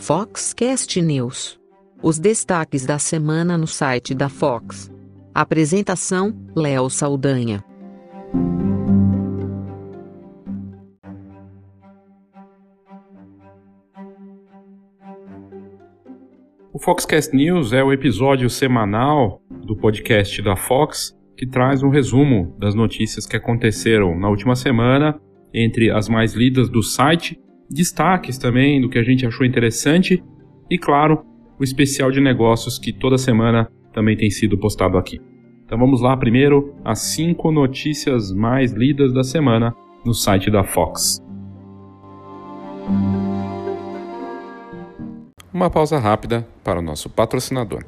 [0.00, 1.58] Foxcast News.
[2.02, 4.90] Os destaques da semana no site da Fox.
[5.34, 7.62] Apresentação: Léo Saldanha.
[16.72, 22.56] O Foxcast News é o episódio semanal do podcast da Fox que traz um resumo
[22.58, 25.20] das notícias que aconteceram na última semana,
[25.52, 27.38] entre as mais lidas do site,
[27.70, 30.22] destaques também do que a gente achou interessante
[30.70, 31.24] e, claro,
[31.58, 35.20] o especial de negócios que toda semana também tem sido postado aqui.
[35.64, 41.22] Então vamos lá primeiro as cinco notícias mais lidas da semana no site da Fox.
[45.52, 47.84] Uma pausa rápida para o nosso patrocinador.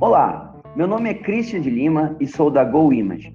[0.00, 3.34] Olá, meu nome é Christian de Lima e sou da Go Image.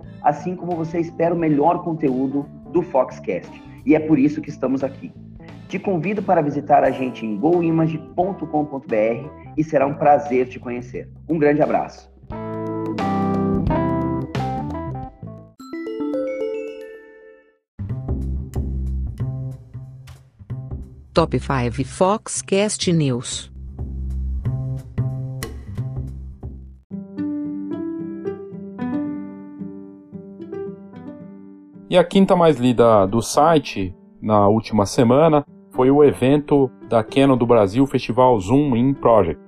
[0.21, 3.51] assim como você espera o melhor conteúdo do Foxcast.
[3.85, 5.11] E é por isso que estamos aqui.
[5.67, 11.09] Te convido para visitar a gente em goimage.com.br e será um prazer te conhecer.
[11.29, 12.11] Um grande abraço.
[21.13, 23.50] Top 5 Foxcast News.
[31.91, 37.35] E a quinta mais lida do site na última semana foi o evento da Canon
[37.35, 39.43] do Brasil, Festival Zoom In Project.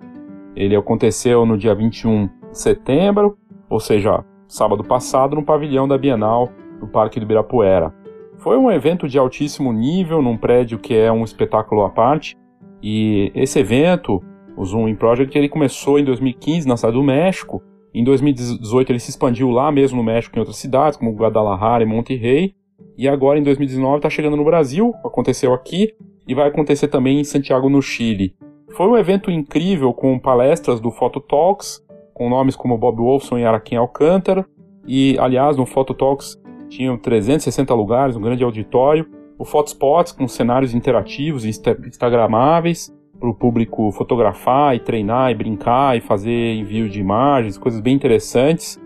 [0.53, 3.37] Ele aconteceu no dia 21 de setembro,
[3.69, 6.49] ou seja, sábado passado, no pavilhão da Bienal
[6.81, 7.95] do Parque do Ibirapuera.
[8.35, 12.35] Foi um evento de altíssimo nível, num prédio que é um espetáculo à parte,
[12.81, 14.21] e esse evento,
[14.57, 18.99] o Zoom In Project, ele começou em 2015 na cidade do México, em 2018 ele
[18.99, 22.55] se expandiu lá mesmo no México em outras cidades, como Guadalajara e Monterrey.
[22.97, 25.93] E agora em 2019 está chegando no Brasil, aconteceu aqui
[26.27, 28.35] e vai acontecer também em Santiago, no Chile.
[28.75, 31.83] Foi um evento incrível com palestras do Photo Talks,
[32.13, 34.45] com nomes como Bob Wolfson e Araquém Alcântara.
[34.87, 39.07] E, aliás, no Photo Talks tinham 360 lugares, um grande auditório.
[39.37, 42.91] O Photospots com cenários interativos e instagramáveis
[43.23, 47.95] para o público fotografar e treinar e brincar e fazer envio de imagens, coisas bem
[47.95, 48.77] interessantes.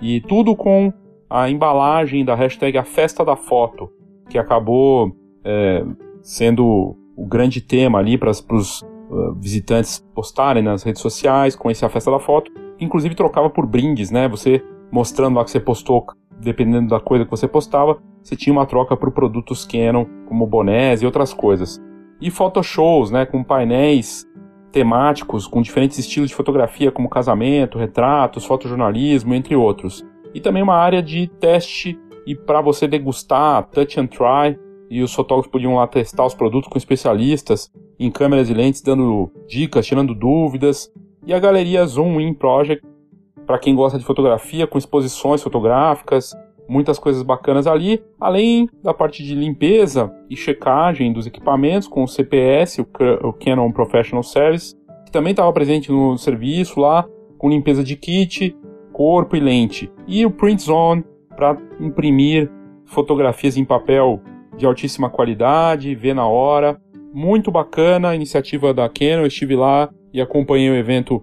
[0.00, 0.92] E tudo com
[1.28, 3.90] a embalagem da hashtag A Festa da Foto,
[4.28, 5.10] que acabou
[5.42, 5.84] é,
[6.22, 11.88] sendo o grande tema ali para os uh, visitantes postarem nas redes sociais, conhecer a
[11.88, 12.48] Festa da Foto.
[12.78, 14.28] Inclusive trocava por brindes, né?
[14.28, 14.62] Você
[14.92, 16.06] mostrando lá que você postou,
[16.38, 21.02] dependendo da coisa que você postava, você tinha uma troca por produtos Canon, como bonés
[21.02, 21.89] e outras coisas
[22.20, 24.28] e photoshows, né, com painéis
[24.70, 30.04] temáticos com diferentes estilos de fotografia, como casamento, retratos, fotojornalismo, entre outros.
[30.32, 34.58] E também uma área de teste e para você degustar, touch and try,
[34.88, 39.30] e os fotógrafos podiam lá testar os produtos com especialistas em câmeras e lentes, dando
[39.48, 40.92] dicas, tirando dúvidas.
[41.24, 42.84] E a galeria Zoom In Project,
[43.46, 46.34] para quem gosta de fotografia, com exposições fotográficas,
[46.70, 52.08] muitas coisas bacanas ali, além da parte de limpeza e checagem dos equipamentos com o
[52.08, 57.04] CPS, o Canon Professional Service, que também estava presente no serviço lá,
[57.36, 58.56] com limpeza de kit,
[58.92, 59.90] corpo e lente.
[60.06, 61.04] E o Print Zone
[61.34, 62.48] para imprimir
[62.86, 64.20] fotografias em papel
[64.56, 66.80] de altíssima qualidade, ver na hora.
[67.12, 71.20] Muito bacana a iniciativa da Canon, eu estive lá e acompanhei o evento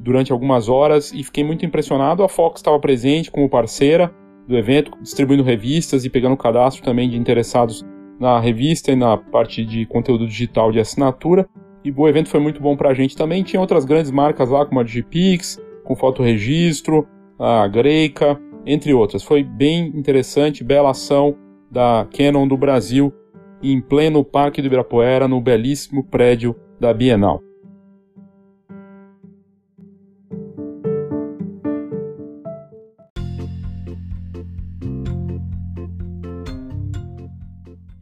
[0.00, 2.24] durante algumas horas e fiquei muito impressionado.
[2.24, 4.12] A Fox estava presente como parceira,
[4.48, 7.84] do evento, distribuindo revistas e pegando cadastro também de interessados
[8.18, 11.46] na revista e na parte de conteúdo digital de assinatura.
[11.84, 13.42] E o evento foi muito bom para a gente também.
[13.42, 17.06] Tinha outras grandes marcas lá, como a Digipix, com fotoregistro,
[17.38, 19.22] a Greica, entre outras.
[19.22, 21.36] Foi bem interessante, bela ação
[21.70, 23.12] da Canon do Brasil
[23.62, 27.47] em pleno Parque do Ibirapuera, no belíssimo prédio da Bienal.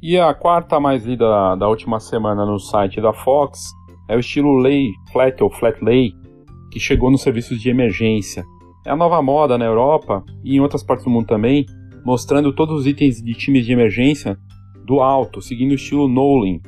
[0.08, 3.72] E a quarta mais lida da, última semana no site da Fox
[4.08, 6.12] é o estilo lay flat ou flat lay,
[6.70, 8.44] que chegou nos serviços de emergência.
[8.86, 11.66] É a nova moda na Europa e em outras partes do mundo também,
[12.04, 14.38] mostrando todos os itens de times de emergência
[14.86, 16.60] do alto, seguindo o estilo Nolan.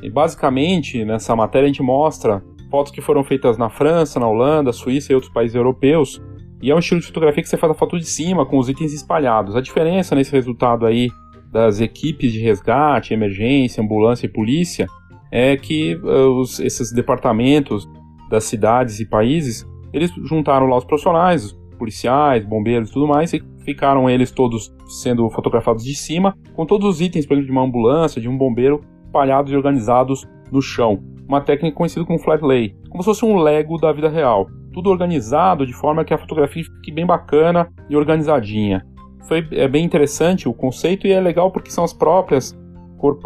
[0.00, 4.72] E basicamente, nessa matéria a gente mostra fotos que foram feitas na França, na Holanda,
[4.72, 6.22] Suíça e outros países europeus.
[6.62, 8.68] E é um estilo de fotografia que você faz a foto de cima, com os
[8.68, 9.56] itens espalhados.
[9.56, 11.08] A diferença nesse resultado aí
[11.54, 14.88] das equipes de resgate, emergência, ambulância e polícia
[15.30, 17.88] é que uh, os, esses departamentos
[18.28, 23.32] das cidades e países, eles juntaram lá os profissionais, os policiais, bombeiros e tudo mais,
[23.32, 27.52] e ficaram eles todos sendo fotografados de cima, com todos os itens, por exemplo, de
[27.52, 31.04] uma ambulância, de um bombeiro, espalhados e organizados no chão.
[31.28, 34.48] Uma técnica conhecida como flat lay, como se fosse um Lego da vida real.
[34.72, 38.84] Tudo organizado de forma que a fotografia fique bem bacana e organizadinha.
[39.26, 42.54] Foi é bem interessante o conceito e é legal porque são as próprias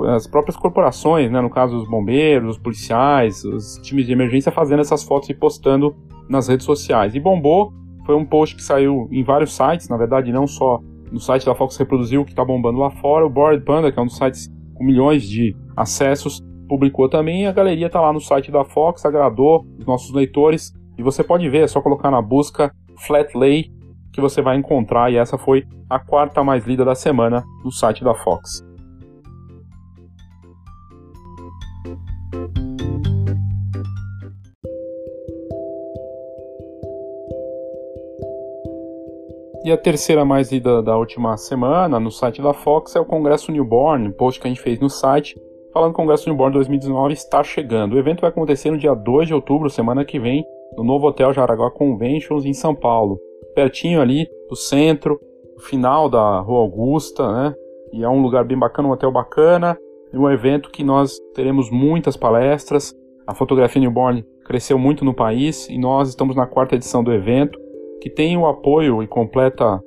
[0.09, 4.81] as próprias corporações, né, no caso os bombeiros, os policiais, os times de emergência fazendo
[4.81, 5.95] essas fotos e postando
[6.29, 7.15] nas redes sociais.
[7.15, 7.73] E bombou,
[8.05, 10.81] foi um post que saiu em vários sites, na verdade não só
[11.13, 13.99] no site da Fox reproduziu o que está bombando lá fora, o Bored Panda, que
[13.99, 18.21] é um dos sites com milhões de acessos, publicou também, a galeria está lá no
[18.21, 22.21] site da Fox, agradou os nossos leitores, e você pode ver, é só colocar na
[22.21, 22.73] busca
[23.07, 23.71] Flat Lay
[24.13, 28.05] que você vai encontrar, e essa foi a quarta mais lida da semana no site
[28.05, 28.67] da Fox.
[39.65, 43.53] E a terceira mais lida da última semana no site da Fox é o Congresso
[43.53, 45.39] Newborn, post que a gente fez no site,
[45.75, 47.93] falando que o Congresso Newborn 2019 está chegando.
[47.93, 50.43] O evento vai acontecer no dia 2 de outubro, semana que vem,
[50.75, 53.19] no novo Hotel Jaraguá Conventions em São Paulo,
[53.59, 55.21] pertinho ali do centro,
[55.59, 57.55] final da Rua Augusta, né?
[57.93, 59.77] E é um lugar bem bacana, um hotel bacana,
[60.13, 62.95] e um evento que nós teremos muitas palestras.
[63.27, 67.59] A fotografia newborn cresceu muito no país e nós estamos na quarta edição do evento
[68.01, 69.83] que tem o apoio e completa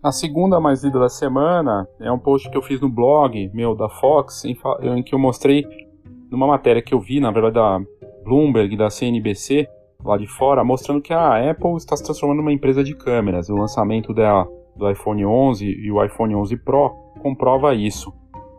[0.00, 3.74] A segunda mais lida da semana é um post que eu fiz no blog meu
[3.74, 5.66] da Fox, em, em que eu mostrei
[6.30, 7.80] numa matéria que eu vi, na verdade, da
[8.24, 9.68] Bloomberg, da CNBC,
[10.04, 13.48] lá de fora, mostrando que a Apple está se transformando numa empresa de câmeras.
[13.48, 14.46] O lançamento da,
[14.76, 16.90] do iPhone 11 e o iPhone 11 Pro
[17.20, 18.12] comprova isso.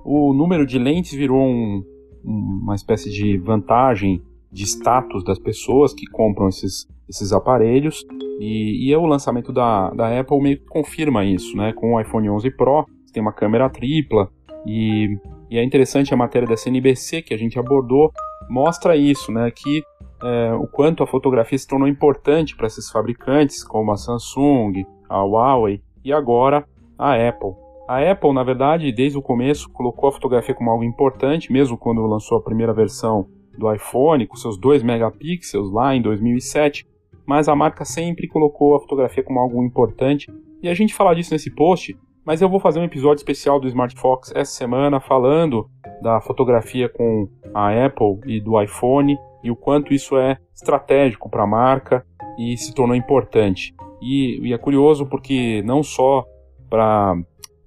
[0.04, 1.84] O número de lentes virou um,
[2.24, 4.22] uma espécie de vantagem
[4.52, 8.06] de status das pessoas que compram esses, esses aparelhos
[8.40, 11.72] e, e é o lançamento da, da Apple meio que confirma isso, né?
[11.74, 14.30] Com o iPhone 11 Pro, tem uma câmera tripla
[14.66, 15.18] e,
[15.50, 18.12] e é interessante a matéria da CNBC que a gente abordou,
[18.50, 19.50] mostra isso, né?
[19.52, 19.84] Que
[20.22, 25.24] é, o quanto a fotografia se tornou importante para esses fabricantes, como a Samsung, a
[25.24, 26.66] Huawei e agora
[26.98, 27.54] a Apple.
[27.88, 32.06] A Apple, na verdade, desde o começo, colocou a fotografia como algo importante, mesmo quando
[32.06, 36.88] lançou a primeira versão do iPhone, com seus 2 megapixels lá em 2007,
[37.26, 40.32] mas a marca sempre colocou a fotografia como algo importante.
[40.62, 43.68] E a gente fala disso nesse post, mas eu vou fazer um episódio especial do
[43.68, 45.68] Smart Fox essa semana falando
[46.02, 51.44] da fotografia com a Apple e do iPhone e o quanto isso é estratégico para
[51.44, 52.06] a marca
[52.38, 53.74] e se tornou importante.
[54.02, 56.26] E, e, é curioso porque não só
[56.70, 57.16] para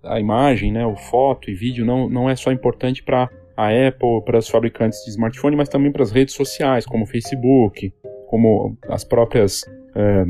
[0.05, 4.23] a imagem, né, o foto e vídeo não, não é só importante para a Apple,
[4.25, 7.93] para os fabricantes de smartphone, mas também para as redes sociais, como o Facebook,
[8.29, 9.62] como as próprias
[9.95, 10.25] é,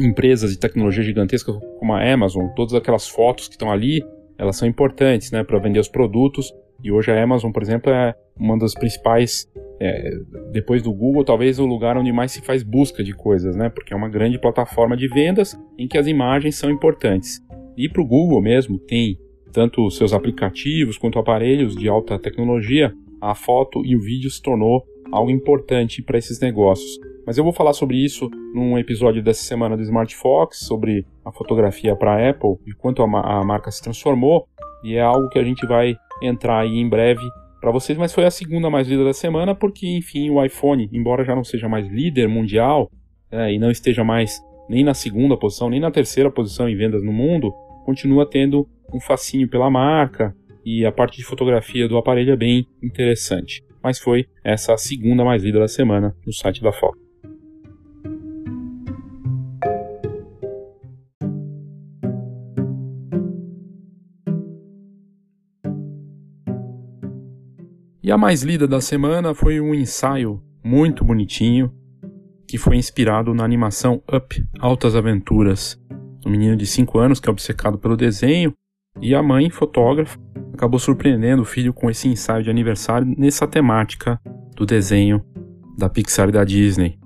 [0.00, 4.02] empresas de tecnologia gigantescas como a Amazon, todas aquelas fotos que estão ali,
[4.38, 6.52] elas são importantes né, para vender os produtos.
[6.82, 9.46] E hoje a Amazon, por exemplo, é uma das principais,
[9.84, 10.10] é,
[10.52, 13.68] depois do Google, talvez o lugar onde mais se faz busca de coisas, né?
[13.68, 17.40] Porque é uma grande plataforma de vendas em que as imagens são importantes.
[17.76, 19.18] E para o Google mesmo, tem
[19.52, 24.84] tanto seus aplicativos quanto aparelhos de alta tecnologia, a foto e o vídeo se tornou
[25.10, 26.98] algo importante para esses negócios.
[27.26, 31.32] Mas eu vou falar sobre isso num episódio dessa semana do Smart Fox, sobre a
[31.32, 34.46] fotografia para a Apple e quanto a, a, marca se transformou,
[34.82, 37.22] e é algo que a gente vai entrar aí em breve
[37.62, 41.24] para vocês, mas foi a segunda mais lida da semana porque, enfim, o iPhone, embora
[41.24, 42.90] já não seja mais líder mundial
[43.30, 47.04] é, e não esteja mais nem na segunda posição, nem na terceira posição em vendas
[47.04, 47.52] no mundo,
[47.84, 52.66] continua tendo um fascínio pela marca e a parte de fotografia do aparelho é bem
[52.82, 53.62] interessante.
[53.80, 56.98] Mas foi essa a segunda mais lida da semana no site da Fox.
[68.12, 71.72] E a mais lida da semana foi um ensaio muito bonitinho
[72.46, 75.80] que foi inspirado na animação Up Altas Aventuras.
[76.26, 78.52] Um menino de 5 anos que é obcecado pelo desenho
[79.00, 80.20] e a mãe, fotógrafa,
[80.52, 84.20] acabou surpreendendo o filho com esse ensaio de aniversário nessa temática
[84.54, 85.24] do desenho
[85.78, 86.98] da Pixar e da Disney.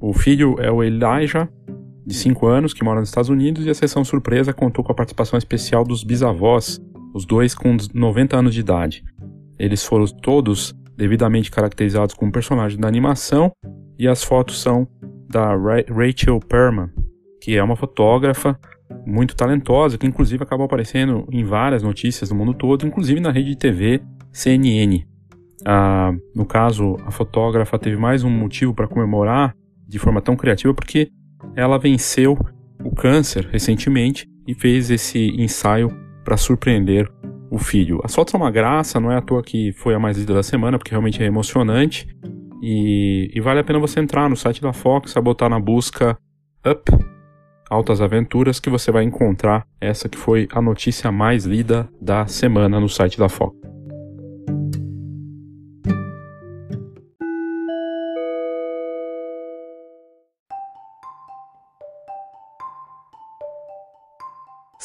[0.00, 1.50] O filho é o Elijah,
[2.06, 4.96] de 5 anos, que mora nos Estados Unidos, e a sessão surpresa contou com a
[4.96, 6.80] participação especial dos bisavós,
[7.12, 9.04] os dois com 90 anos de idade.
[9.58, 13.52] Eles foram todos devidamente caracterizados como personagens da animação
[13.98, 14.86] e as fotos são
[15.28, 16.90] da Rachel Perman,
[17.40, 18.58] que é uma fotógrafa
[19.06, 23.50] muito talentosa, que inclusive acabou aparecendo em várias notícias do mundo todo, inclusive na rede
[23.50, 25.04] de TV CNN.
[25.64, 29.54] Ah, no caso, a fotógrafa teve mais um motivo para comemorar
[29.86, 31.08] de forma tão criativa porque
[31.54, 32.38] ela venceu
[32.84, 35.90] o câncer recentemente e fez esse ensaio
[36.24, 37.10] para surpreender
[37.56, 38.00] o filho.
[38.04, 40.42] As fotos são uma graça, não é à toa que foi a mais lida da
[40.42, 42.06] semana, porque realmente é emocionante.
[42.62, 46.16] E, e vale a pena você entrar no site da Fox, botar na busca
[46.66, 46.90] Up
[47.68, 52.78] Altas Aventuras, que você vai encontrar essa que foi a notícia mais lida da semana
[52.78, 53.75] no site da Fox.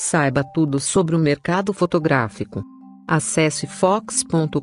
[0.03, 2.63] Saiba tudo sobre o mercado fotográfico.
[3.07, 4.55] Acesse fox.com.br.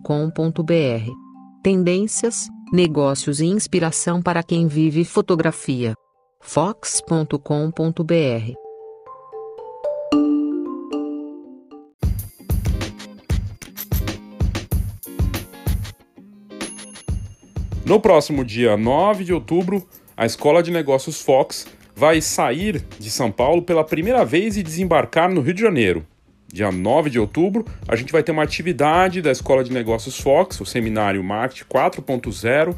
[1.62, 5.94] Tendências, negócios e inspiração para quem vive fotografia.
[6.40, 7.38] fox.com.br.
[17.86, 21.64] No próximo dia 9 de outubro, a Escola de Negócios Fox
[21.98, 26.06] vai sair de São Paulo pela primeira vez e desembarcar no Rio de Janeiro.
[26.46, 30.60] Dia 9 de outubro, a gente vai ter uma atividade da Escola de Negócios Fox,
[30.60, 32.76] o seminário Marketing 4.0,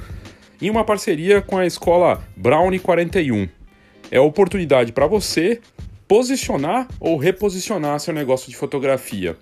[0.62, 3.46] em uma parceria com a escola Brownie 41.
[4.10, 5.60] É a oportunidade para você
[6.08, 9.36] posicionar ou reposicionar seu negócio de fotografia.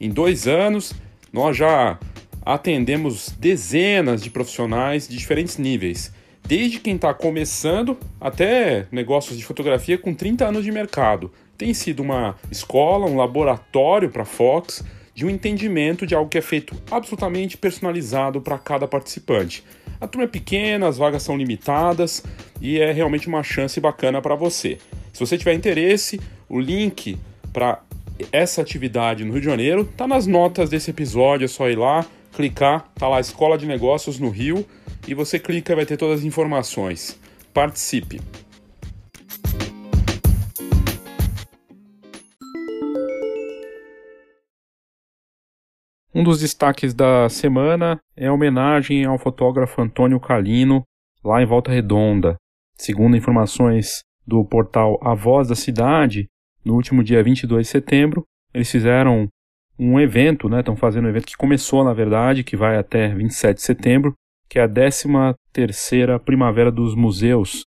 [0.00, 0.92] Em dois anos,
[1.32, 1.98] nós já
[2.44, 6.12] atendemos dezenas de profissionais de diferentes níveis
[6.46, 11.30] desde quem está começando até negócios de fotografia com 30 anos de mercado.
[11.58, 14.84] Tem sido uma escola, um laboratório para a Fox
[15.14, 19.64] de um entendimento de algo que é feito absolutamente personalizado para cada participante.
[20.00, 22.22] A turma é pequena, as vagas são limitadas
[22.60, 24.78] e é realmente uma chance bacana para você.
[25.12, 27.18] Se você tiver interesse, o link
[27.52, 27.80] para
[28.30, 32.04] essa atividade no Rio de Janeiro está nas notas desse episódio, é só ir lá,
[32.34, 34.66] clicar, tá lá Escola de Negócios no Rio
[35.06, 37.18] e você clica e vai ter todas as informações.
[37.52, 38.20] Participe!
[46.14, 50.82] Um dos destaques da semana é a homenagem ao fotógrafo Antônio Calino,
[51.22, 52.36] lá em Volta Redonda.
[52.74, 56.26] Segundo informações do portal A Voz da Cidade,
[56.64, 59.28] no último dia 22 de setembro, eles fizeram
[59.78, 60.60] um evento, né?
[60.60, 64.14] Estão fazendo um evento que começou, na verdade, que vai até 27 de setembro,
[64.48, 65.08] que é a 13
[65.52, 67.64] terceira Primavera dos Museus.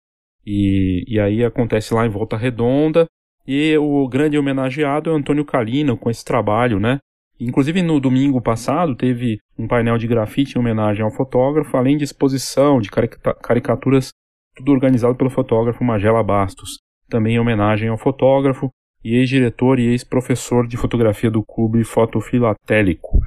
[0.46, 3.06] E, e aí acontece lá em Volta Redonda.
[3.48, 7.00] E o grande homenageado é Antônio Calino com esse trabalho, né?
[7.40, 12.04] Inclusive no domingo passado teve um painel de grafite em homenagem ao fotógrafo, além de
[12.04, 12.90] exposição de
[13.42, 14.10] caricaturas,
[14.56, 16.80] tudo organizado pelo fotógrafo Magela Bastos.
[17.10, 18.70] Também em homenagem ao fotógrafo
[19.04, 23.20] e ex-diretor e ex-professor de fotografia do Clube Fotofilatélico.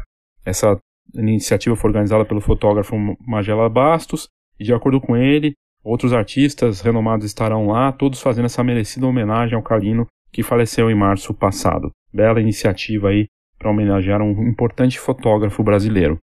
[0.45, 0.77] Essa
[1.17, 2.97] a iniciativa foi organizada pelo fotógrafo
[3.27, 8.65] Magela Bastos, e de acordo com ele, outros artistas renomados estarão lá, todos fazendo essa
[8.65, 11.91] merecida homenagem ao Calino, que faleceu em março passado.
[12.13, 13.27] Bela iniciativa aí
[13.59, 16.19] para homenagear um importante fotógrafo brasileiro.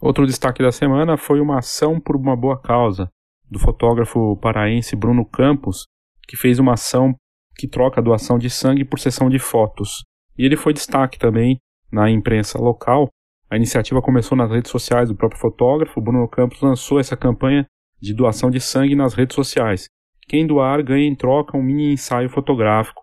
[0.00, 3.10] Outro destaque da semana foi uma ação por uma boa causa
[3.50, 5.86] do fotógrafo paraense Bruno Campos,
[6.26, 7.14] que fez uma ação
[7.60, 10.02] que troca doação de sangue por sessão de fotos.
[10.38, 11.58] E ele foi destaque também
[11.92, 13.10] na imprensa local.
[13.50, 16.00] A iniciativa começou nas redes sociais do próprio fotógrafo.
[16.00, 17.66] Bruno Campos lançou essa campanha
[18.00, 19.88] de doação de sangue nas redes sociais.
[20.26, 23.02] Quem doar ganha em troca um mini ensaio fotográfico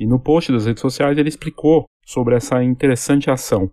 [0.00, 3.68] E no post das redes sociais ele explicou sobre essa interessante ação.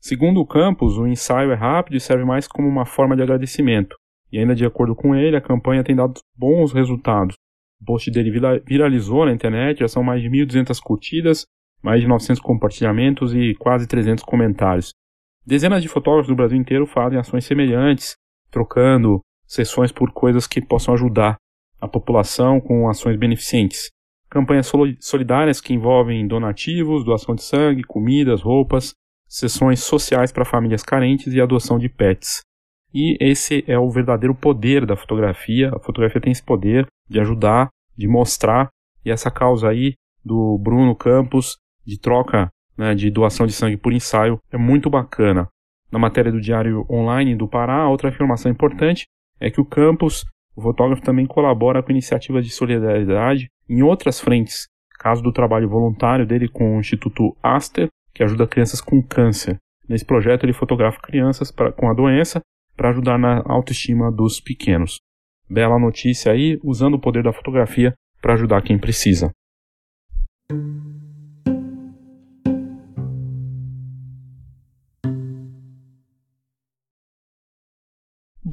[0.00, 3.96] Segundo o Campos, o ensaio é rápido e serve mais como uma forma de agradecimento.
[4.32, 7.36] E ainda de acordo com ele, a campanha tem dado bons resultados.
[7.84, 8.32] O post dele
[8.66, 11.44] viralizou na internet, já são mais de 1.200 curtidas,
[11.82, 14.94] mais de 900 compartilhamentos e quase 300 comentários.
[15.46, 18.16] Dezenas de fotógrafos do Brasil inteiro fazem ações semelhantes,
[18.50, 21.36] trocando sessões por coisas que possam ajudar
[21.78, 23.90] a população com ações beneficentes.
[24.30, 28.94] Campanhas solidárias que envolvem donativos, doação de sangue, comidas, roupas,
[29.28, 32.40] sessões sociais para famílias carentes e adoção de pets.
[32.94, 35.70] E esse é o verdadeiro poder da fotografia.
[35.74, 38.68] A fotografia tem esse poder de ajudar, de mostrar,
[39.04, 42.48] e essa causa aí do Bruno Campos de troca
[42.78, 45.48] né, de doação de sangue por ensaio é muito bacana.
[45.90, 49.04] Na matéria do Diário Online do Pará, outra afirmação importante
[49.40, 50.24] é que o campus,
[50.56, 54.66] o fotógrafo também colabora com iniciativas de solidariedade em outras frentes,
[54.98, 59.56] caso do trabalho voluntário dele com o Instituto Aster, que ajuda crianças com câncer.
[59.88, 62.40] Nesse projeto ele fotografa crianças pra, com a doença
[62.76, 64.98] para ajudar na autoestima dos pequenos.
[65.48, 69.30] Bela notícia aí, usando o poder da fotografia para ajudar quem precisa.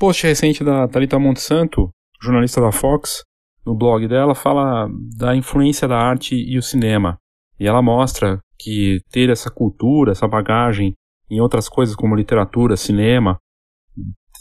[0.02, 3.24] post recente da Thalita Monsanto, jornalista da Fox,
[3.64, 7.20] no blog dela, fala da influência da arte e o cinema.
[7.60, 10.96] E ela mostra que ter essa cultura, essa bagagem
[11.30, 13.38] em outras coisas como literatura, cinema,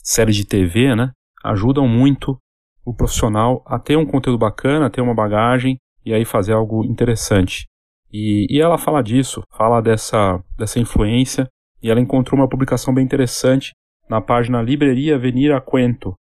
[0.03, 1.11] séries de TV, né,
[1.45, 2.39] ajudam muito
[2.85, 6.85] o profissional a ter um conteúdo bacana, a ter uma bagagem e aí fazer algo
[6.85, 7.67] interessante.
[8.13, 11.47] E, e ela fala disso, fala dessa, dessa influência,
[11.83, 13.73] e ela encontrou uma publicação bem interessante
[14.09, 16.15] na página Livraria Venir a Cuento.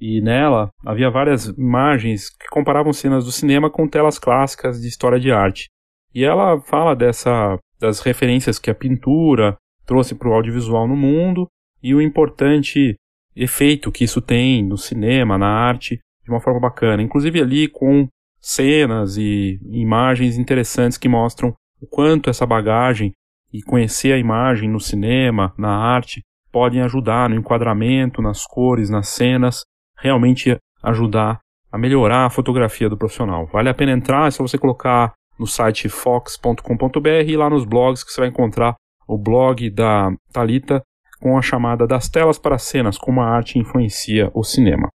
[0.00, 5.20] E nela havia várias imagens que comparavam cenas do cinema com telas clássicas de história
[5.20, 5.68] de arte.
[6.14, 11.46] E ela fala dessa, das referências que a pintura trouxe para o audiovisual no mundo
[11.82, 12.96] e o importante
[13.36, 17.02] efeito que isso tem no cinema, na arte, de uma forma bacana.
[17.02, 18.08] Inclusive ali com
[18.40, 23.12] cenas e imagens interessantes que mostram o quanto essa bagagem
[23.52, 29.08] e conhecer a imagem no cinema, na arte, podem ajudar no enquadramento, nas cores, nas
[29.08, 29.62] cenas,
[29.98, 33.46] realmente ajudar a melhorar a fotografia do profissional.
[33.46, 38.04] Vale a pena entrar, é só você colocar no site fox.com.br e lá nos blogs
[38.04, 40.82] que você vai encontrar o blog da Talita
[41.24, 44.90] com a chamada das telas para cenas, como a arte influencia o cinema.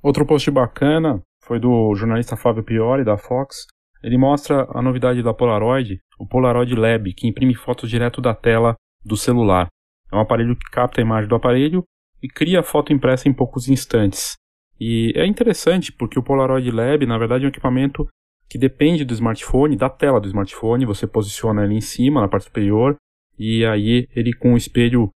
[0.00, 3.66] Outro post bacana foi do jornalista Fábio Piori, da Fox.
[4.04, 8.76] Ele mostra a novidade da Polaroid, o Polaroid Lab, que imprime fotos direto da tela
[9.04, 9.66] do celular.
[10.12, 11.82] É um aparelho que capta a imagem do aparelho
[12.22, 14.36] e cria a foto impressa em poucos instantes.
[14.80, 18.08] E é interessante porque o Polaroid Lab, na verdade, é um equipamento
[18.48, 20.86] que depende do smartphone, da tela do smartphone.
[20.86, 22.96] Você posiciona ele em cima, na parte superior,
[23.38, 25.10] e aí ele com o espelho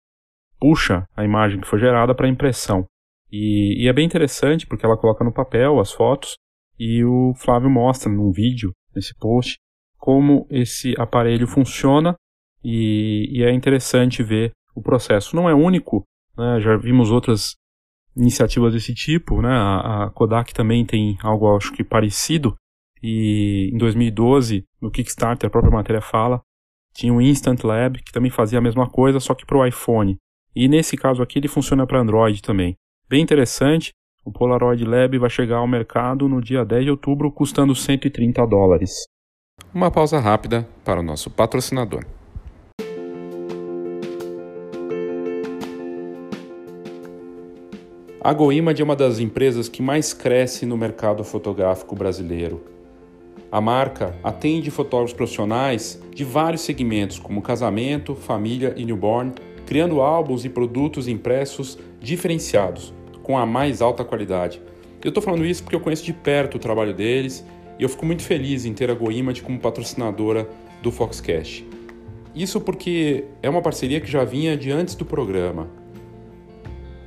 [0.60, 2.86] puxa a imagem que foi gerada para impressão.
[3.30, 6.36] E, e, é bem interessante porque ela coloca no papel as fotos
[6.78, 9.56] e o Flávio mostra num vídeo, nesse post,
[9.96, 12.14] como esse aparelho funciona
[12.62, 15.34] e, e é interessante ver o processo.
[15.34, 16.04] Não é único,
[16.36, 17.56] né, já vimos outras
[18.16, 22.54] iniciativas desse tipo, né, a, a Kodak também tem algo acho que parecido
[23.02, 26.40] e em 2012 no Kickstarter a própria matéria fala
[26.94, 30.16] tinha o Instant Lab que também fazia a mesma coisa só que para o iPhone
[30.54, 32.76] e nesse caso aqui ele funciona para Android também
[33.12, 33.92] bem interessante.
[34.24, 39.04] O Polaroid Lab vai chegar ao mercado no dia 10 de outubro, custando 130 dólares.
[39.74, 42.06] Uma pausa rápida para o nosso patrocinador.
[48.24, 52.62] A GoImage é uma das empresas que mais cresce no mercado fotográfico brasileiro.
[53.50, 59.32] A marca atende fotógrafos profissionais de vários segmentos, como casamento, família e newborn,
[59.66, 64.62] criando álbuns e produtos impressos diferenciados com a mais alta qualidade.
[65.02, 67.44] Eu estou falando isso porque eu conheço de perto o trabalho deles
[67.76, 70.48] e eu fico muito feliz em ter a GoImage como patrocinadora
[70.80, 71.66] do Foxcast.
[72.36, 75.81] Isso porque é uma parceria que já vinha de antes do programa.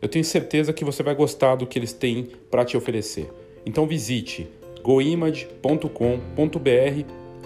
[0.00, 3.30] Eu tenho certeza que você vai gostar do que eles têm para te oferecer.
[3.64, 4.46] Então visite
[4.82, 5.90] goimage.com.br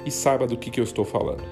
[0.05, 1.43] e saiba do que, que eu estou falando.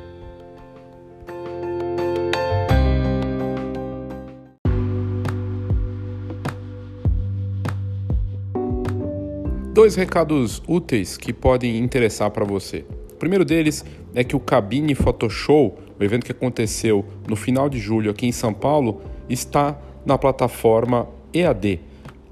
[9.73, 12.85] Dois recados úteis que podem interessar para você.
[13.13, 17.79] O primeiro deles é que o Cabine Photoshow, o evento que aconteceu no final de
[17.79, 21.81] julho aqui em São Paulo, está na plataforma EAD,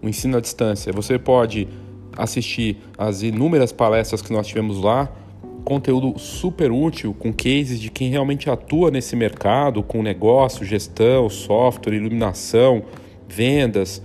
[0.03, 0.91] o ensino à distância.
[0.95, 1.69] Você pode
[2.17, 5.13] assistir as inúmeras palestras que nós tivemos lá,
[5.63, 11.95] conteúdo super útil com cases de quem realmente atua nesse mercado, com negócio, gestão, software,
[11.95, 12.83] iluminação,
[13.29, 14.01] vendas,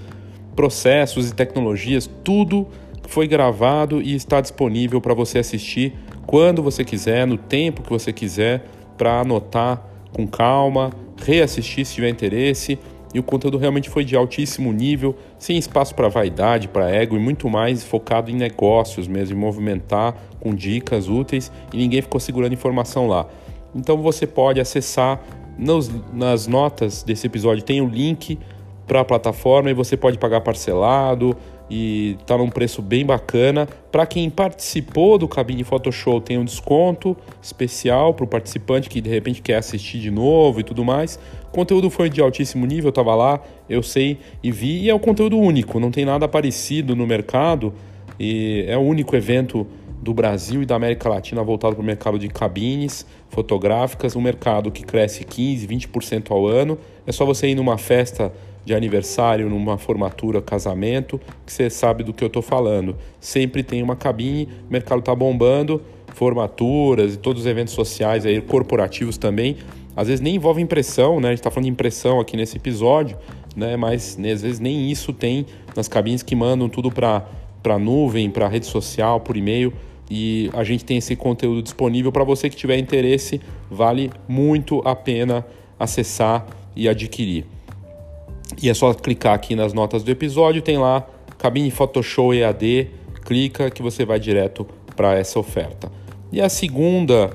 [0.54, 2.68] processos e tecnologias, tudo
[3.08, 5.94] foi gravado e está disponível para você assistir
[6.26, 8.66] quando você quiser, no tempo que você quiser,
[8.98, 9.82] para anotar
[10.12, 10.92] com calma,
[11.24, 12.78] reassistir se tiver interesse
[13.14, 17.20] e o conteúdo realmente foi de altíssimo nível, sem espaço para vaidade, para ego e
[17.20, 22.54] muito mais focado em negócios mesmo, em movimentar com dicas úteis e ninguém ficou segurando
[22.54, 23.28] informação lá.
[23.76, 25.22] Então você pode acessar
[25.58, 28.40] nos, nas notas desse episódio tem o link
[28.88, 31.36] para a plataforma e você pode pagar parcelado,
[31.74, 33.66] e tá num preço bem bacana.
[33.90, 39.10] Para quem participou do Cabine Photoshop, tem um desconto especial para o participante que de
[39.10, 41.18] repente quer assistir de novo e tudo mais.
[41.48, 44.94] O conteúdo foi de altíssimo nível, eu tava lá, eu sei e vi, e é
[44.94, 47.74] um conteúdo único, não tem nada parecido no mercado.
[48.20, 49.66] E é o único evento
[50.02, 54.72] do Brasil e da América Latina voltado para o mercado de cabines fotográficas, um mercado
[54.72, 56.78] que cresce 15, 20% ao ano.
[57.08, 62.14] É só você ir numa festa de aniversário, numa formatura, casamento, que você sabe do
[62.14, 62.96] que eu estou falando.
[63.20, 65.82] Sempre tem uma cabine, o mercado está bombando,
[66.14, 69.58] formaturas e todos os eventos sociais aí, corporativos também.
[69.96, 71.30] Às vezes nem envolve impressão, né?
[71.30, 73.18] A gente está falando de impressão aqui nesse episódio,
[73.56, 73.76] né?
[73.76, 75.46] Mas né, às vezes nem isso tem
[75.76, 77.26] nas cabines que mandam tudo para
[77.62, 79.72] para nuvem, para rede social, por e-mail.
[80.10, 84.96] E a gente tem esse conteúdo disponível para você que tiver interesse, vale muito a
[84.96, 85.46] pena
[85.80, 86.46] acessar
[86.76, 87.46] e adquirir.
[88.62, 92.90] E é só clicar aqui nas notas do episódio, tem lá Cabine Photoshop EAD,
[93.26, 95.92] clica que você vai direto para essa oferta.
[96.32, 97.32] E a segunda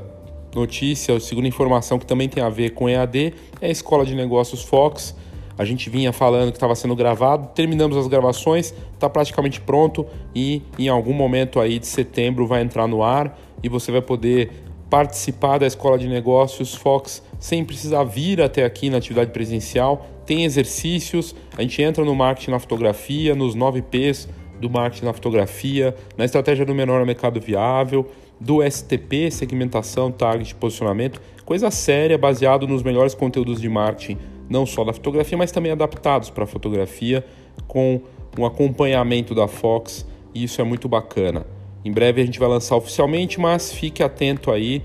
[0.55, 4.15] notícia, a segunda informação que também tem a ver com EAD é a Escola de
[4.15, 5.15] Negócios Fox.
[5.59, 10.63] A gente vinha falando que estava sendo gravado, terminamos as gravações, está praticamente pronto e
[10.79, 14.51] em algum momento aí de setembro vai entrar no ar e você vai poder
[14.91, 20.07] participar da Escola de Negócios Fox sem precisar vir até aqui na atividade presencial.
[20.27, 24.29] Tem exercícios, a gente entra no marketing na fotografia, nos 9 P's
[24.61, 28.07] do marketing na fotografia, na estratégia do menor mercado viável,
[28.41, 34.85] do STP, segmentação, target, posicionamento, coisa séria, baseado nos melhores conteúdos de marketing, não só
[34.85, 37.25] da fotografia, mas também adaptados para a fotografia,
[37.67, 38.01] com
[38.39, 41.47] um acompanhamento da Fox, e isso é muito bacana.
[41.85, 44.83] Em breve a gente vai lançar oficialmente, mas fique atento aí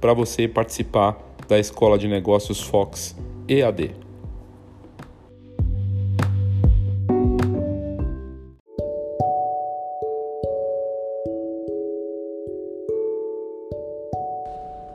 [0.00, 3.16] para você participar da Escola de Negócios Fox
[3.48, 4.01] EAD.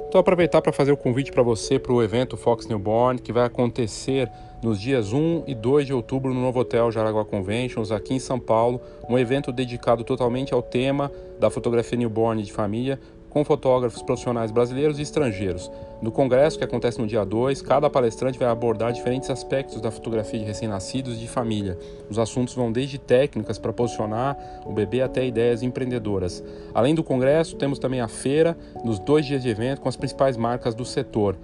[0.07, 3.45] Então aproveitar para fazer o convite para você para o evento Fox Newborn, que vai
[3.45, 4.31] acontecer
[4.63, 8.39] nos dias 1 e 2 de outubro no novo hotel Jaraguá Conventions, aqui em São
[8.39, 12.99] Paulo, um evento dedicado totalmente ao tema da fotografia newborn de família,
[13.37, 15.69] com fotógrafos profissionais brasileiros e estrangeiros.
[16.01, 20.39] No congresso, que acontece no dia 2, cada palestrante vai abordar diferentes aspectos da fotografia
[20.39, 21.77] de recém-nascidos e de família.
[22.09, 26.43] Os assuntos vão desde técnicas para posicionar o bebê até ideias empreendedoras.
[26.73, 30.35] Além do congresso, temos também a feira, nos dois dias de evento, com as principais
[30.35, 31.37] marcas do setor.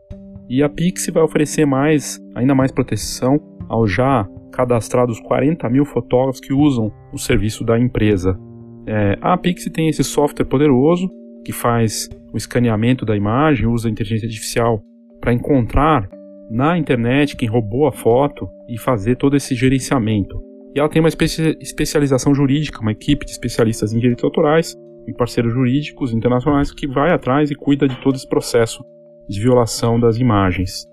[0.46, 6.40] E a Pix vai oferecer mais, ainda mais proteção aos já cadastrados 40 mil fotógrafos
[6.40, 8.38] que usam o serviço da empresa.
[8.86, 11.08] É, a Pix tem esse software poderoso
[11.44, 14.82] que faz o escaneamento da imagem, usa a inteligência artificial
[15.20, 16.08] para encontrar
[16.50, 20.42] na internet quem roubou a foto e fazer todo esse gerenciamento.
[20.74, 24.74] E ela tem uma especialização jurídica, uma equipe de especialistas em direitos autorais
[25.06, 28.84] e parceiros jurídicos internacionais que vai atrás e cuida de todo esse processo
[29.28, 30.86] de violação das imagens.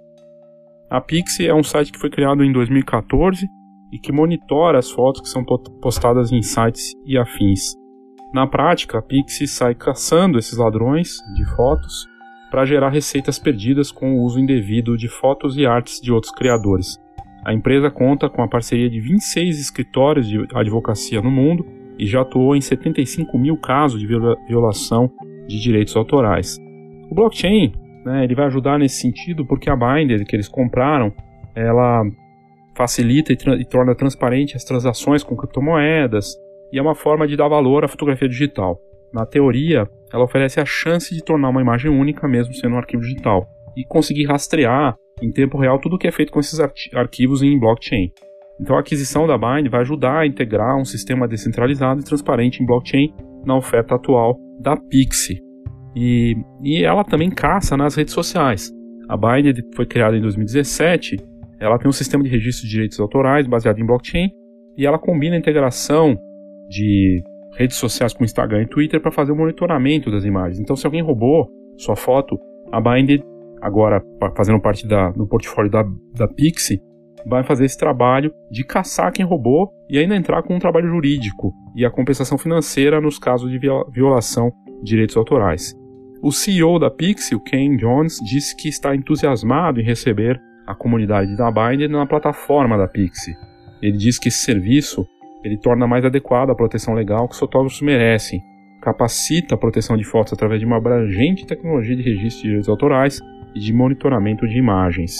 [0.89, 3.45] A Pixie é um site que foi criado em 2014
[3.91, 5.43] e que monitora as fotos que são
[5.81, 7.75] postadas em sites e afins.
[8.33, 12.05] Na prática, a Pixie sai caçando esses ladrões de fotos
[12.55, 16.97] para gerar receitas perdidas com o uso indevido de fotos e artes de outros criadores.
[17.43, 21.65] A empresa conta com a parceria de 26 escritórios de advocacia no mundo
[21.99, 24.07] e já atuou em 75 mil casos de
[24.47, 25.11] violação
[25.45, 26.57] de direitos autorais.
[27.11, 27.73] O blockchain
[28.05, 31.11] né, ele vai ajudar nesse sentido porque a Binder que eles compraram
[31.53, 32.03] ela
[32.73, 36.37] facilita e, e torna transparente as transações com criptomoedas
[36.71, 38.79] e é uma forma de dar valor à fotografia digital.
[39.15, 43.01] Na teoria, ela oferece a chance de tornar uma imagem única, mesmo sendo um arquivo
[43.01, 46.59] digital, e conseguir rastrear em tempo real tudo o que é feito com esses
[46.93, 48.11] arquivos em blockchain.
[48.59, 52.65] Então a aquisição da Bind vai ajudar a integrar um sistema descentralizado e transparente em
[52.65, 53.13] blockchain
[53.45, 55.41] na oferta atual da Pixie.
[55.95, 58.69] E, e ela também caça nas redes sociais.
[59.07, 61.15] A Bind foi criada em 2017,
[61.57, 64.29] ela tem um sistema de registro de direitos autorais baseado em blockchain
[64.77, 66.17] e ela combina a integração
[66.67, 67.23] de
[67.55, 70.59] redes sociais como Instagram e Twitter para fazer o monitoramento das imagens.
[70.59, 72.39] Então, se alguém roubou sua foto,
[72.71, 73.23] a Binded,
[73.61, 74.01] agora
[74.35, 76.81] fazendo parte da, do portfólio da, da Pixie,
[77.25, 81.51] vai fazer esse trabalho de caçar quem roubou e ainda entrar com um trabalho jurídico
[81.75, 83.59] e a compensação financeira nos casos de
[83.91, 84.51] violação
[84.83, 85.73] de direitos autorais.
[86.21, 91.51] O CEO da Pixie, Ken Jones, disse que está entusiasmado em receber a comunidade da
[91.51, 93.35] Binded na plataforma da Pixie.
[93.81, 95.05] Ele diz que esse serviço
[95.45, 98.41] ele torna mais adequada a proteção legal que os fotógrafos merecem,
[98.81, 103.21] capacita a proteção de fotos através de uma abrangente tecnologia de registro de direitos autorais
[103.53, 105.17] e de monitoramento de imagens.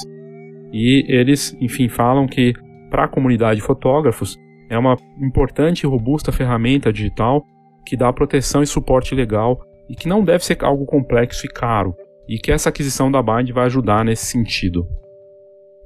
[0.74, 2.54] E eles, enfim, falam que
[2.90, 4.36] para a comunidade de fotógrafos
[4.68, 7.44] é uma importante e robusta ferramenta digital
[7.86, 11.96] que dá proteção e suporte legal e que não deve ser algo complexo e caro,
[12.28, 14.88] e que essa aquisição da Bind vai ajudar nesse sentido.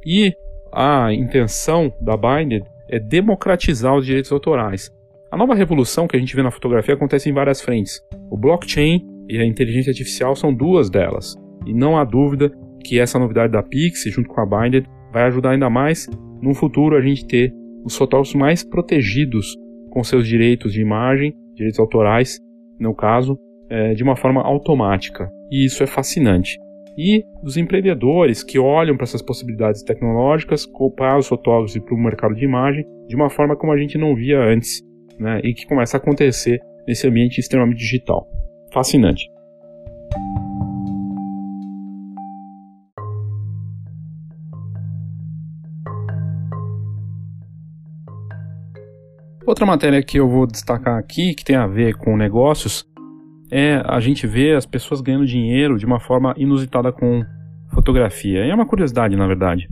[0.05, 0.33] E
[0.71, 4.91] a intenção da Binded é democratizar os direitos autorais.
[5.31, 8.01] A nova revolução que a gente vê na fotografia acontece em várias frentes.
[8.31, 11.35] O blockchain e a inteligência artificial são duas delas.
[11.65, 12.51] E não há dúvida
[12.83, 16.07] que essa novidade da Pixie, junto com a Binded, vai ajudar ainda mais
[16.41, 17.53] no futuro a gente ter
[17.85, 19.55] os fotógrafos mais protegidos
[19.91, 22.39] com seus direitos de imagem, direitos autorais,
[22.79, 23.37] no caso,
[23.69, 25.29] é, de uma forma automática.
[25.51, 26.57] E isso é fascinante
[26.97, 31.97] e dos empreendedores que olham para essas possibilidades tecnológicas para os fotógrafos e para o
[31.97, 34.81] mercado de imagem de uma forma como a gente não via antes,
[35.19, 38.27] né, e que começa a acontecer nesse ambiente extremamente digital.
[38.71, 39.29] Fascinante.
[49.49, 52.85] Outra matéria que eu vou destacar aqui, que tem a ver com negócios,
[53.51, 57.23] é a gente vê as pessoas ganhando dinheiro de uma forma inusitada com
[57.73, 58.45] fotografia.
[58.45, 59.67] E é uma curiosidade, na verdade.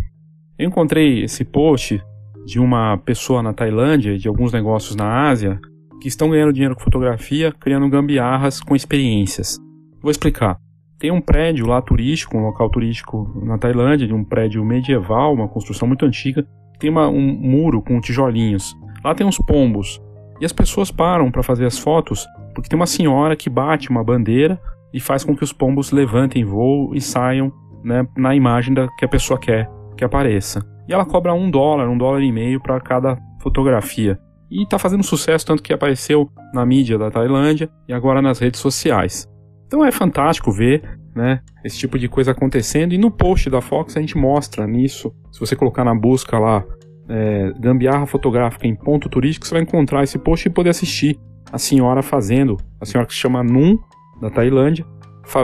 [0.58, 2.02] Eu encontrei esse post
[2.46, 5.60] de uma pessoa na Tailândia, de alguns negócios na Ásia,
[6.02, 9.58] que estão ganhando dinheiro com fotografia, criando gambiarras com experiências.
[10.02, 10.58] Vou explicar.
[11.00, 15.48] Tem um prédio lá turístico, um local turístico na Tailândia, de um prédio medieval, uma
[15.48, 16.48] construção muito antiga,
[16.80, 18.76] tem uma, um muro com tijolinhos.
[19.04, 20.02] Lá tem uns pombos.
[20.40, 22.26] E as pessoas param para fazer as fotos
[22.58, 24.60] porque tem uma senhora que bate uma bandeira
[24.92, 29.06] e faz com que os pombos levantem voo e saiam né, na imagem da, que
[29.06, 30.66] a pessoa quer que apareça.
[30.90, 34.20] E ela cobra um dólar, um dólar e meio para cada fotografia.
[34.50, 38.60] E está fazendo sucesso, tanto que apareceu na mídia da Tailândia e agora nas redes
[38.60, 39.28] sociais.
[39.68, 40.82] Então é fantástico ver
[41.18, 41.42] né?
[41.64, 42.94] Esse tipo de coisa acontecendo.
[42.94, 45.14] E no post da Fox a gente mostra nisso.
[45.32, 46.64] Se você colocar na busca lá,
[47.10, 51.20] é, gambiarra fotográfica em ponto turístico, você vai encontrar esse post e poder assistir
[51.52, 53.78] a senhora fazendo, a senhora que se chama Num,
[54.22, 54.86] da Tailândia,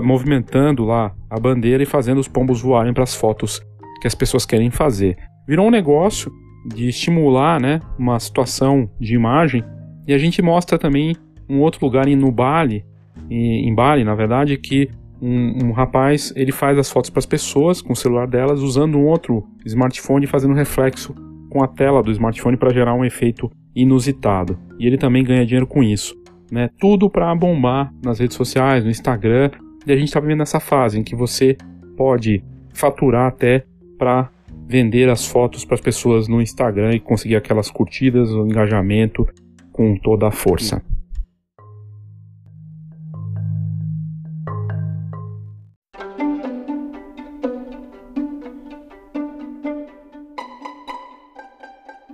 [0.04, 3.62] movimentando lá a bandeira e fazendo os pombos voarem para as fotos
[4.02, 5.18] que as pessoas querem fazer.
[5.48, 6.32] Virou um negócio
[6.66, 9.64] de estimular né, uma situação de imagem
[10.08, 11.16] e a gente mostra também
[11.50, 12.86] um outro lugar em, no Bali,
[13.30, 14.90] em, Bali, na verdade, que
[15.22, 18.98] um, um, rapaz ele faz as fotos para as pessoas com o celular delas usando
[18.98, 21.16] um outro smartphone fazendo reflexo
[21.50, 24.58] com a tela do smartphone para gerar um efeito inusitado.
[24.80, 26.16] E ele também ganha dinheiro com isso.
[26.52, 26.70] Né?
[26.80, 29.52] Tudo para bombar nas redes sociais, no Instagram.
[29.86, 31.58] E a gente está vivendo essa fase em que você
[31.98, 33.66] pode faturar até
[33.98, 34.30] para
[34.68, 39.28] vender as fotos para as pessoas no Instagram e conseguir aquelas curtidas, o engajamento
[39.72, 40.82] com toda a força.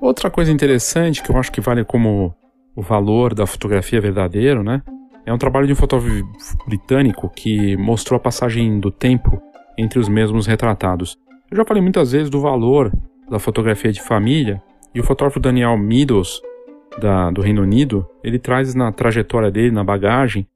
[0.09, 2.33] Outra coisa interessante que eu acho que vale como
[2.75, 4.81] o valor da fotografia verdadeiro, né?
[5.23, 6.27] É um trabalho de um fotógrafo
[6.65, 9.39] britânico que mostrou a passagem do tempo
[9.77, 11.15] entre os mesmos retratados.
[11.51, 12.91] Eu já falei muitas vezes do valor
[13.29, 14.59] da fotografia de família
[14.95, 16.41] e o fotógrafo Daniel Meadows,
[16.99, 20.47] da, do Reino Unido, ele traz na trajetória dele, na bagagem,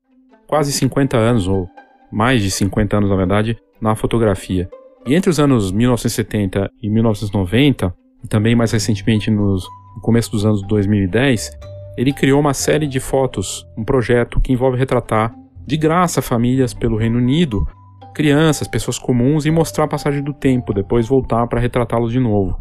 [0.47, 1.69] quase 50 anos, ou
[2.11, 4.67] mais de 50 anos na verdade, na fotografia.
[5.05, 10.45] E entre os anos 1970 e 1990, e também mais recentemente nos, no começo dos
[10.45, 11.51] anos 2010,
[11.97, 16.97] ele criou uma série de fotos, um projeto que envolve retratar de graça famílias pelo
[16.97, 17.67] Reino Unido,
[18.13, 22.59] crianças, pessoas comuns e mostrar a passagem do tempo, depois voltar para retratá-los de novo.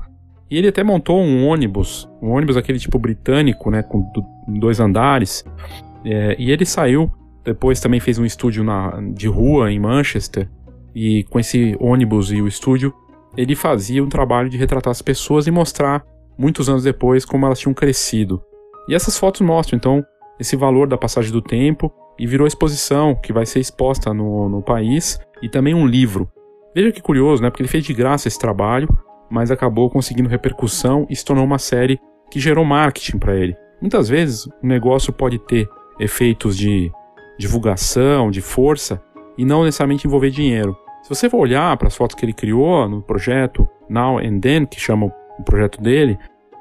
[0.50, 4.04] E ele até montou um ônibus, um ônibus aquele tipo britânico, né, com
[4.46, 5.44] dois andares.
[6.04, 7.10] É, e ele saiu,
[7.42, 10.48] depois também fez um estúdio na, de rua em Manchester.
[10.94, 12.92] E com esse ônibus e o estúdio,
[13.36, 16.04] ele fazia um trabalho de retratar as pessoas e mostrar,
[16.36, 18.42] muitos anos depois, como elas tinham crescido.
[18.88, 20.04] E essas fotos mostram, então,
[20.38, 24.62] esse valor da passagem do tempo e virou exposição que vai ser exposta no, no
[24.62, 26.28] país e também um livro.
[26.74, 27.50] Veja que curioso, né?
[27.50, 28.88] Porque ele fez de graça esse trabalho,
[29.30, 31.98] mas acabou conseguindo repercussão e se tornou uma série
[32.30, 33.54] que gerou marketing para ele.
[33.80, 35.68] Muitas vezes o negócio pode ter
[35.98, 36.90] efeitos de
[37.38, 39.02] divulgação, de força
[39.36, 40.76] e não necessariamente envolver dinheiro.
[41.02, 44.66] Se você for olhar para as fotos que ele criou no projeto Now and Then,
[44.66, 46.16] que chama o projeto dele,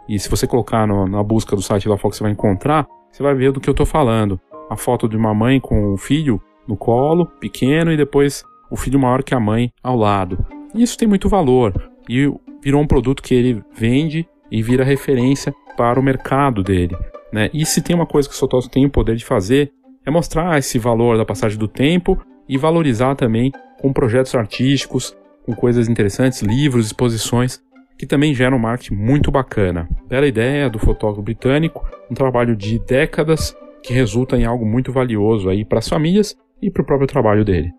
[0.09, 3.21] e se você colocar no, na busca do site da Fox, você vai encontrar, você
[3.21, 4.39] vai ver do que eu estou falando.
[4.67, 8.99] A foto de uma mãe com o filho no colo, pequeno, e depois o filho
[8.99, 10.43] maior que a mãe ao lado.
[10.73, 11.91] E isso tem muito valor.
[12.09, 16.97] E virou um produto que ele vende e vira referência para o mercado dele.
[17.31, 17.49] Né?
[17.53, 19.71] E se tem uma coisa que o Sotos tem o poder de fazer,
[20.03, 22.17] é mostrar esse valor da passagem do tempo
[22.49, 23.51] e valorizar também
[23.81, 27.59] com projetos artísticos, com coisas interessantes, livros, exposições,
[27.97, 29.89] que também geram um marketing muito bacana.
[30.07, 35.49] Bela ideia do fotógrafo britânico, um trabalho de décadas que resulta em algo muito valioso
[35.49, 37.73] aí para as famílias e para o próprio trabalho dele.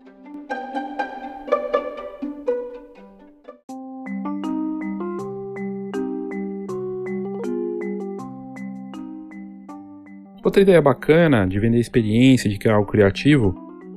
[10.45, 13.55] Outra ideia bacana de vender experiência, de criar algo criativo,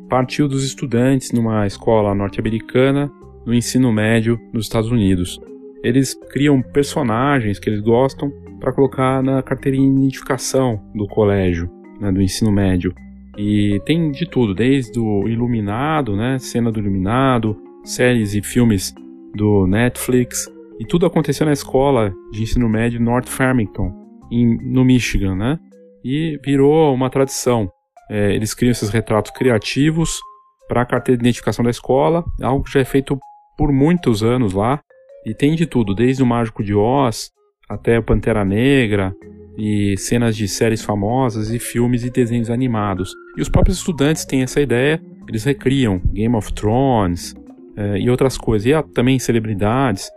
[0.10, 3.12] partiu dos estudantes numa escola norte-americana
[3.46, 5.40] no ensino médio nos Estados Unidos.
[5.84, 12.12] Eles criam personagens que eles gostam para colocar na carteirinha de identificação do colégio, né,
[12.12, 12.94] do ensino médio.
[13.38, 18.94] E tem de tudo, desde o Iluminado, né, cena do Iluminado, séries e filmes
[19.36, 23.94] do Netflix, e tudo aconteceu na escola de ensino médio North Farmington,
[24.32, 25.60] em, no Michigan, né?
[26.04, 27.70] E virou uma tradição.
[28.10, 30.20] É, eles criam esses retratos criativos
[30.68, 33.18] para a carteira de identificação da escola, algo que já é feito
[33.58, 34.80] por muitos anos lá.
[35.26, 37.32] E tem de tudo, desde o Mágico de Oz
[37.68, 39.14] até o Pantera Negra
[39.58, 43.14] e cenas de séries famosas e filmes e desenhos animados.
[43.38, 47.34] E os próprios estudantes têm essa ideia, eles recriam Game of Thrones
[47.76, 50.10] é, e outras coisas, e há também celebridades.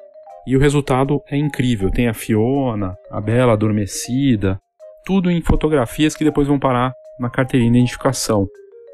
[0.47, 1.91] E o resultado é incrível.
[1.91, 4.59] Tem a Fiona, a Bela Adormecida,
[5.05, 8.47] tudo em fotografias que depois vão parar na carteirinha de identificação.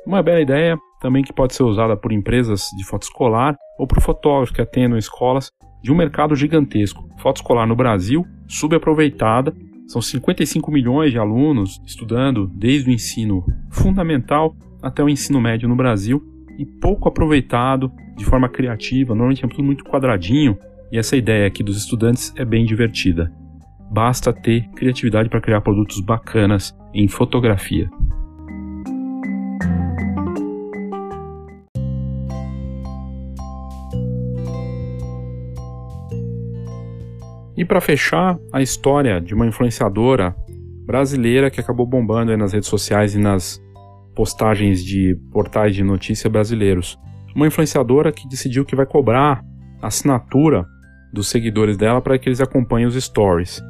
[0.06, 4.00] Uma bela ideia também que pode ser usada por empresas de foto escolar ou por
[4.00, 5.50] fotógrafos que atendam escolas
[5.82, 7.08] de um mercado gigantesco.
[7.18, 9.54] Foto escolar no Brasil, subaproveitada,
[9.86, 15.76] são 55 milhões de alunos estudando desde o ensino fundamental até o ensino médio no
[15.76, 16.22] Brasil
[16.58, 20.56] e pouco aproveitado de forma criativa, normalmente é tudo muito quadradinho
[20.90, 23.32] e essa ideia aqui dos estudantes é bem divertida.
[23.90, 27.90] Basta ter criatividade para criar produtos bacanas em fotografia.
[37.56, 40.34] E para fechar, a história de uma influenciadora
[40.84, 43.62] brasileira que acabou bombando nas redes sociais e nas
[44.14, 46.98] postagens de portais de notícia brasileiros.
[47.34, 49.42] Uma influenciadora que decidiu que vai cobrar
[49.80, 50.64] assinatura
[51.12, 53.62] dos seguidores dela para que eles acompanhem os stories.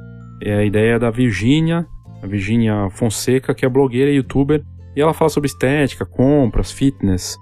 [0.43, 1.87] É a ideia da Virgínia,
[2.23, 4.63] a Virgínia Fonseca, que é blogueira e youtuber,
[4.97, 7.37] e ela fala sobre estética, compras, fitness.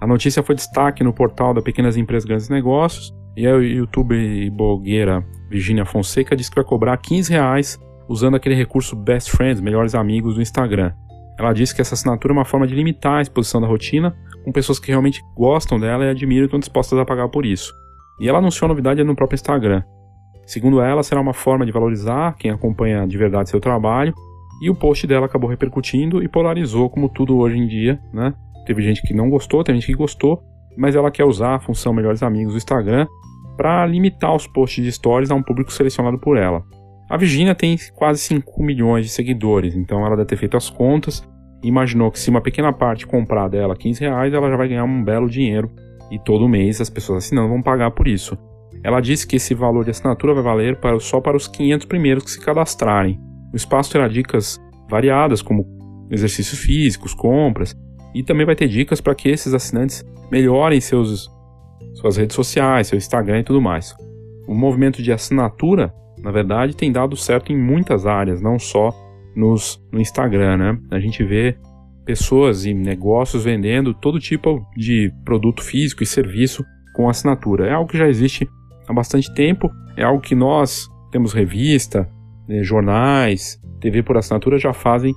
[0.00, 4.50] A notícia foi destaque no portal da Pequenas Empresas Grandes Negócios, e a youtuber e
[4.50, 9.94] blogueira Virgínia Fonseca disse que vai cobrar 15 reais usando aquele recurso Best Friends, melhores
[9.94, 10.92] amigos do Instagram.
[11.38, 14.52] Ela disse que essa assinatura é uma forma de limitar a exposição da rotina com
[14.52, 17.72] pessoas que realmente gostam dela e admiram e estão dispostas a pagar por isso.
[18.18, 19.82] E ela anunciou a novidade no próprio Instagram.
[20.46, 24.14] Segundo ela, será uma forma de valorizar quem acompanha de verdade seu trabalho,
[24.62, 28.32] e o post dela acabou repercutindo e polarizou, como tudo hoje em dia, né?
[28.64, 30.40] Teve gente que não gostou, teve gente que gostou,
[30.78, 33.06] mas ela quer usar a função Melhores Amigos do Instagram
[33.56, 36.62] para limitar os posts de stories a um público selecionado por ela.
[37.08, 41.22] A Virginia tem quase 5 milhões de seguidores, então ela deve ter feito as contas
[41.62, 44.84] e imaginou que se uma pequena parte comprar dela 15 reais, ela já vai ganhar
[44.84, 45.70] um belo dinheiro
[46.10, 48.36] e todo mês as pessoas assinando vão pagar por isso.
[48.82, 52.24] Ela disse que esse valor de assinatura vai valer para, só para os 500 primeiros
[52.24, 53.18] que se cadastrarem.
[53.52, 55.66] O espaço terá dicas variadas, como
[56.10, 57.74] exercícios físicos, compras,
[58.14, 61.28] e também vai ter dicas para que esses assinantes melhorem seus,
[61.94, 63.94] suas redes sociais, seu Instagram e tudo mais.
[64.46, 68.92] O movimento de assinatura na verdade, tem dado certo em muitas áreas, não só
[69.34, 70.78] nos, no Instagram, né?
[70.90, 71.56] A gente vê
[72.04, 76.64] pessoas e negócios vendendo todo tipo de produto físico e serviço
[76.94, 77.66] com assinatura.
[77.66, 78.48] É algo que já existe
[78.88, 82.08] há bastante tempo, é algo que nós temos revista,
[82.48, 85.14] né, jornais, TV por assinatura já fazem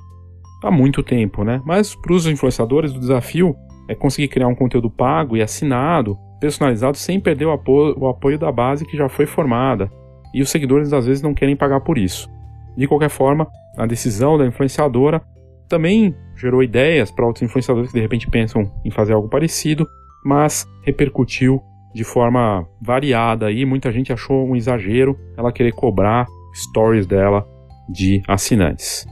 [0.64, 1.62] há muito tempo, né?
[1.66, 3.56] Mas para os influenciadores, o desafio
[3.90, 8.38] é conseguir criar um conteúdo pago e assinado, personalizado, sem perder o apoio, o apoio
[8.38, 9.92] da base que já foi formada
[10.32, 12.30] e os seguidores às vezes não querem pagar por isso.
[12.78, 15.22] De qualquer forma, a decisão da influenciadora
[15.68, 19.88] também gerou ideias para outros influenciadores que de repente pensam em fazer algo parecido,
[20.24, 21.60] mas repercutiu
[21.94, 27.44] de forma variada e muita gente achou um exagero ela querer cobrar stories dela
[27.90, 29.08] de assinantes.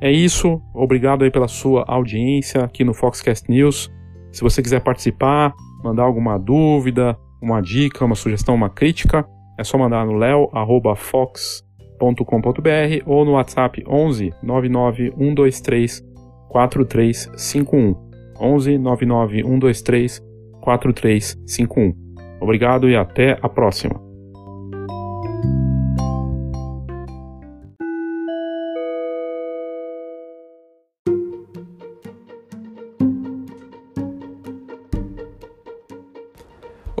[0.00, 3.90] É isso, obrigado aí pela sua audiência aqui no Foxcast News.
[4.34, 5.54] Se você quiser participar,
[5.84, 9.24] mandar alguma dúvida, uma dica, uma sugestão, uma crítica,
[9.56, 11.62] é só mandar no leo@fox.com.br
[13.06, 16.04] ou no WhatsApp 11 99 123
[16.48, 17.94] 4351.
[18.40, 20.20] 11 99 123
[20.60, 21.94] 4351.
[22.40, 24.03] Obrigado e até a próxima.